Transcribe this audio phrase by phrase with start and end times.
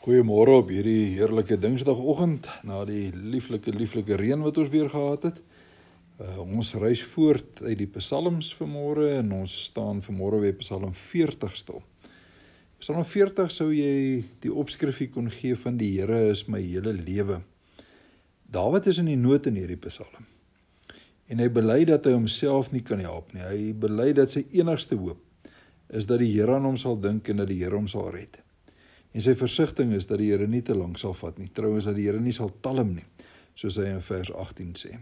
[0.00, 5.42] Goeiemôre op hierdie heerlike Dinsdagoggend na die lieflike lieflike reën wat ons weer gehad het.
[6.16, 11.52] Uh, ons reis voort uit die Psalms vanmôre en ons staan vanmôre by Psalm 40
[11.52, 11.84] stil.
[12.80, 17.42] Psalm 40 sou jy die opskrifie kon gee van die Here is my hele lewe.
[18.48, 20.24] Dawid is in die nood in hierdie Psalm.
[21.28, 23.44] En hy bely dat hy homself nie kan help nie.
[23.44, 25.20] Hy bely dat sy enigste hoop
[25.92, 28.46] is dat die Here aan hom sal dink en dat die Here hom sal red.
[29.10, 31.50] En sy versigtiging is dat die Here nie te lank sal vat nie.
[31.54, 33.06] Trouwens dat die Here nie sal talm nie,
[33.58, 34.92] soos hy in vers 18 sê.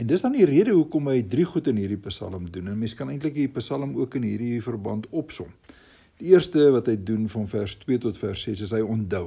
[0.00, 2.70] En dis dan die rede hoekom hy drie goed in hierdie Psalm doen.
[2.72, 5.52] En mens kan eintlik die Psalm ook in hierdie verband opsom.
[6.20, 9.26] Die eerste wat hy doen van vers 2 tot vers 6 is hy onthou.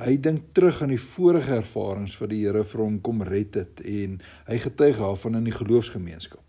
[0.00, 3.84] Hy dink terug aan die vorige ervarings wat die Here vir hom kom red het
[3.84, 6.45] en hy getuig daarvan in die geloofsgemeenskap.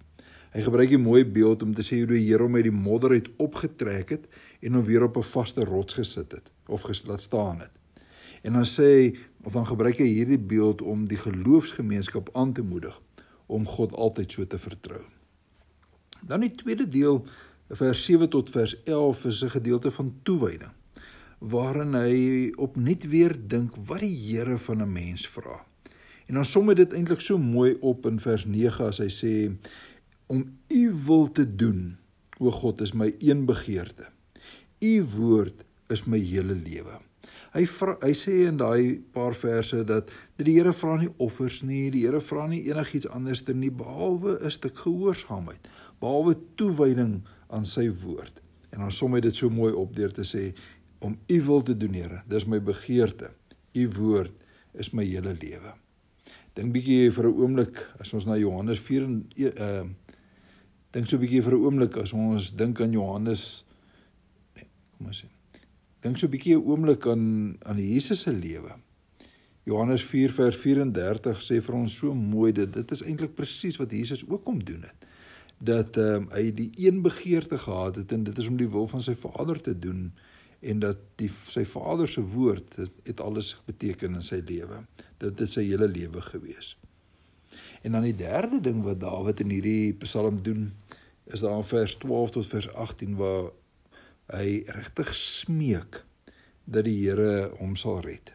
[0.58, 3.12] Hy gebruik 'n mooi beeld om te sê hoe die Here hom uit die modder
[3.12, 4.24] uit opgetrek het
[4.60, 7.72] en hom weer op 'n vaste rots gesit het of laat staan het.
[8.42, 12.62] En dan sê hy of dan gebruik hy hierdie beeld om die geloofsgemeenskap aan te
[12.62, 13.02] moedig
[13.46, 15.02] om God altyd so te vertrou.
[16.22, 17.26] Dan die tweede deel
[17.70, 20.74] vers 7 tot vers 11 is 'n gedeelte van toewyding
[21.40, 25.66] waarin hy opnuut weer dink wat die Here van 'n mens vra.
[26.26, 29.58] En dan som hy dit eintlik so mooi op in vers 9 as hy sê
[30.28, 31.98] om u wil te doen.
[32.38, 34.10] O God, is my een begeerte.
[34.80, 37.00] U woord is my hele lewe.
[37.56, 41.88] Hy vra, hy sê in daai paar verse dat die Here vra nie offers nie,
[41.94, 45.70] die Here vra nie enigiets anders ter nie behalwe 'n stuk gehoorsaamheid,
[46.00, 48.42] behalwe toewyding aan sy woord.
[48.72, 50.54] En dan som hy dit so mooi op deur te sê
[51.00, 52.22] om u wil te doen, Here.
[52.28, 53.32] Dis my begeerte.
[53.74, 54.34] U woord
[54.74, 55.74] is my hele lewe.
[56.54, 59.84] Dink bietjie vir 'n oomblik as ons na Johannes 4 en uh
[60.92, 63.64] dink so 'n bietjie vir 'n oomblik as ons dink aan Johannes
[64.56, 64.68] nee,
[64.98, 65.28] kom ons sê.
[66.02, 68.76] Dink so 'n bietjie 'n oomblik aan aan Jesus se lewe.
[69.68, 73.92] Johannes 4 vers 34 sê vir ons so mooi dat dit is eintlik presies wat
[73.92, 75.08] Jesus ook kom doen het.
[75.60, 78.88] Dat ehm um, hy die een begeerte gehad het en dit is om die wil
[78.88, 80.12] van sy Vader te doen
[80.62, 84.86] en dat die sy Vader se woord het, het alles beteken in sy lewe.
[85.18, 86.78] Dit het sy hele lewe gewees.
[87.88, 90.74] En dan die derde ding wat Dawid in hierdie Psalm doen,
[91.24, 93.46] is daar in vers 12 tot vers 18 waar
[94.36, 96.02] hy regtig smeek
[96.66, 98.34] dat die Here hom sal red.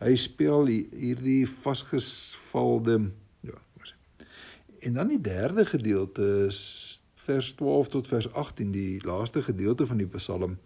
[0.00, 2.96] Hy speel hierdie vasgesvalde
[3.46, 3.94] ja, moes.
[4.82, 6.58] En dan die derde gedeelte is
[7.14, 10.58] vers 12 tot vers 18, die laaste gedeelte van die Psalm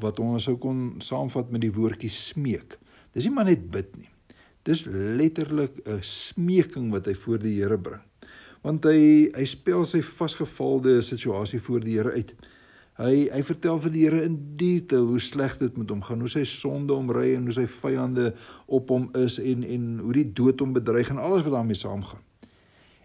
[0.00, 2.78] wat ons sou kon saamvat met die woordjie smeek.
[3.12, 4.08] Dis nie maar net bid nie.
[4.62, 8.02] Dis letterlik 'n smeking wat hy voor die Here bring.
[8.62, 12.34] Want hy hy spel sy vasgevalde situasie voor die Here uit.
[13.00, 16.28] Hy hy vertel vir die Here in detail hoe sleg dit met hom gaan, hoe
[16.28, 18.34] sy sonde omry en hoe sy vyande
[18.66, 22.20] op hom is en en hoe die dood hom bedreig en alles wat daarmee saamgaan.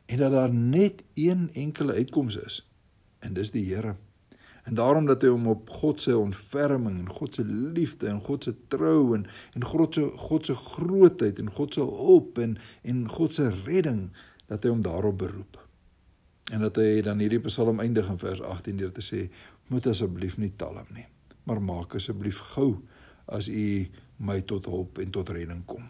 [0.05, 2.69] En dat daar net een enkele uitkoms is.
[3.19, 3.95] En dis die Here.
[4.65, 8.47] En daarom dat hy hom op God se ontferming en God se liefde en God
[8.47, 13.03] se trou en en God se God se grootheid en God se hulp en en
[13.09, 14.07] God se redding
[14.49, 15.59] dat hy hom daarop beroep.
[16.53, 19.27] En dat hy dan hierdie Psalm eindig in vers 18 deur te sê:
[19.69, 21.05] "Moet asseblief nie talm nie,
[21.43, 22.81] maar maak asseblief gou
[23.25, 23.85] as u
[24.17, 25.85] my tot hulp en tot redding kom."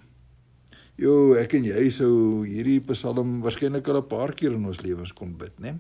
[0.96, 5.13] Jo, ek en jy sou hierdie Psalm waarskynlik al 'n paar keer in ons lewens
[5.13, 5.80] kon bid, né?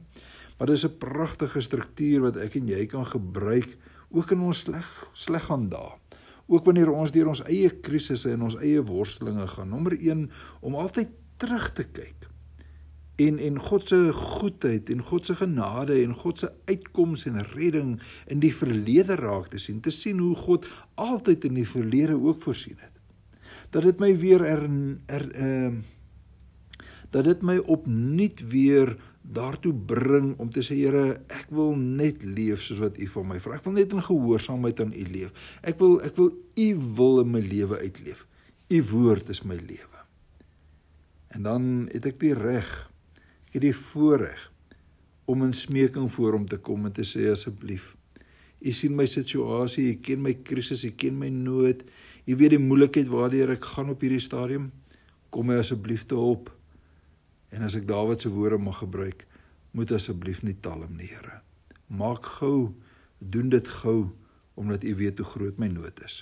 [0.57, 3.77] Maar dis 'n pragtige struktuur wat ek en jy kan gebruik
[4.09, 5.99] ook in ons sleg sleg gaan dae.
[6.47, 9.69] Ook wanneer ons deur ons eie krisisse en ons eie worstelinge gaan.
[9.69, 12.29] Nommer 1 om altyd terug te kyk.
[13.15, 18.01] En en God se goedheid en God se genade en God se uitkoms en redding
[18.27, 22.41] in die verlede raak te sien, te sien hoe God altyd in die verlede ook
[22.43, 22.91] voorsien het.
[23.69, 24.69] Dat dit my weer er
[25.05, 25.83] er ehm uh,
[27.15, 28.97] dat dit my opnuut weer
[29.33, 33.39] daartoe bring om te sê Here, ek wil net leef soos wat U van my
[33.41, 33.57] vra.
[33.57, 35.51] Ek wil net in gehoorsaamheid aan U leef.
[35.65, 36.67] Ek wil ek wil U
[36.99, 38.25] wil in my lewe uitleef.
[38.69, 40.01] U woord is my lewe.
[41.35, 42.69] En dan het ek die reg,
[43.49, 44.49] ek het die voorreg
[45.25, 47.95] om in smeking voor hom te kom en te sê asseblief.
[48.65, 51.83] U sien my situasie, u ken my krisis, u ken my nood.
[52.25, 54.69] U weet die moeilikheid waardeur ek gaan op hierdie stadium.
[55.33, 56.49] Kom my asseblief te hulp.
[57.49, 59.25] En as ek Dawid se woorde mag gebruik,
[59.75, 61.41] moet asseblief nie talm nie, Here.
[61.87, 62.73] Maak gou,
[63.19, 64.15] doen dit gou
[64.55, 66.21] omdat U weet hoe groot my nood is.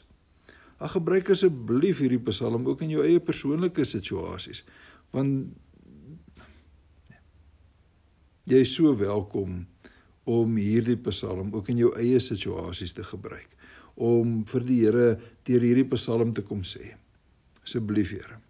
[0.81, 4.63] Ag gebruik asseblief hierdie Psalm ook in jou eie persoonlike situasies,
[5.13, 5.53] want
[8.49, 9.61] jy is so welkom
[10.27, 13.51] om hierdie Psalm ook in jou eie situasies te gebruik
[13.93, 15.07] om vir die Here
[15.45, 16.95] deur hierdie Psalm te kom sê.
[17.63, 18.41] Asseblief Here.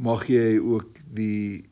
[0.00, 1.66] Mag jy ook die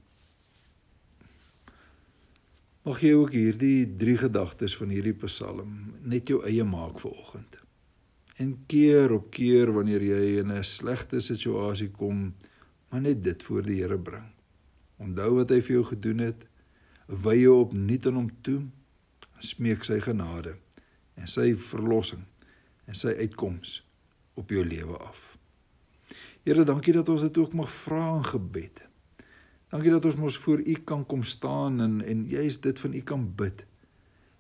[2.85, 5.73] Mag jy ook hierdie drie gedagtes van hierdie Psalm
[6.09, 7.57] net jou eie maak vir oggend.
[8.37, 12.35] En keer op keer wanneer jy in 'n slegte situasie kom,
[12.89, 14.29] maar net dit voor die Here bring.
[14.97, 16.47] Onthou wat hy vir jou gedoen het,
[17.07, 18.63] wy jou opnuut aan hom toe,
[19.41, 20.57] smeek sy genade
[21.17, 22.25] en sy verlossing
[22.87, 23.83] en sy uitkoms
[24.35, 25.28] op jou lewe af.
[26.49, 28.81] Here, dankie dat ons dit ook mag vra in gebed.
[29.69, 33.01] Dankie dat ons mos voor U kan kom staan en en juist dit van U
[33.01, 33.67] kan bid.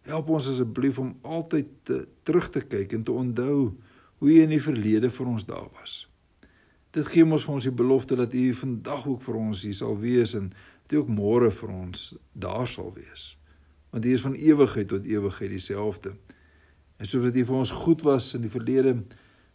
[0.09, 3.75] Help ons asseblief om altyd te, terug te kyk en te onthou
[4.19, 6.09] hoe U in die verlede vir ons daar was.
[6.97, 10.01] Dit gee ons vir ons die belofte dat U vandag ook vir ons hier sal
[10.01, 13.35] wees en dat U ook môre vir ons daar sal wees.
[13.93, 16.17] Want U is van ewigheid tot ewigheid dieselfde.
[16.97, 19.03] En soos dit vir ons goed was in die verlede,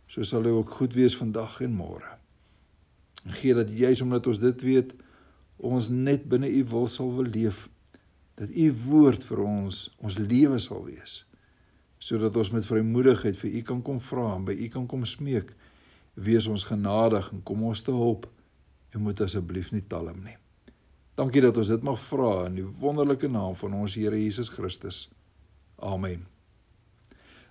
[0.06, 2.20] so sal U ook goed wees vandag en môre.
[3.24, 4.96] En gee dat juis omdat ons dit weet,
[5.58, 7.70] ons net binne u wil sal wil leef
[8.36, 11.22] dat u woord vir ons ons lewe sal wees
[12.04, 15.54] sodat ons met vrymoedigheid vir u kan kom vra en by u kan kom smeek.
[16.20, 18.28] Wees ons genadig en kom ons te hulp.
[18.92, 20.36] En moet asseblief nie talm nie.
[21.16, 25.08] Dankie dat ons dit mag vra in die wonderlike naam van ons Here Jesus Christus.
[25.80, 26.28] Amen.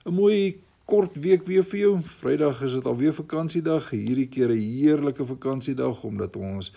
[0.04, 4.58] 'n mooi kort week weer vir jou vrydag is dit alweer vakansiedag hierdie keer 'n
[4.58, 6.73] heerlike vakansiedag omdat ons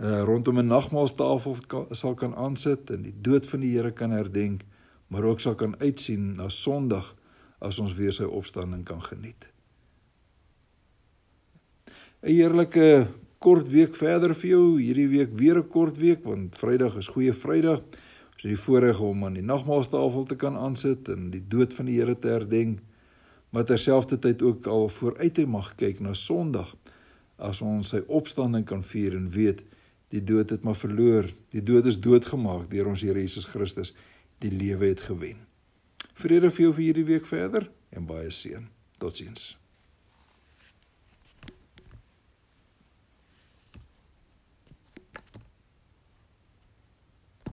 [0.00, 1.56] uh, rondom 'n nagmaaltafel
[1.90, 4.62] sal kan aansit en die dood van die Here kan herdenk,
[5.08, 7.16] maar ook sal kan uitsien na Sondag
[7.58, 9.50] as ons weer sy opstanding kan geniet.
[12.22, 13.06] 'n Heerlike
[13.38, 17.32] kort week verder vir jou, hierdie week weer 'n kort week want Vrydag is goeie
[17.32, 17.80] Vrydag.
[17.80, 21.86] Ons het die voorreg om aan die nagmaaltafel te kan aansit en die dood van
[21.86, 22.80] die Here te herdenk,
[23.50, 26.76] maar terselfdertyd ook al vooruit mag kyk na Sondag
[27.36, 29.64] as ons sy opstanding kan vier en weet
[30.10, 31.30] Die dood het maar verloor.
[31.48, 33.94] Die dood is doodgemaak deur ons Here Jesus Christus.
[34.42, 35.46] Die lewe het gewen.
[36.18, 38.66] Vrede vir jou vir hierdie week verder en baie seën.
[38.98, 39.59] Totsiens.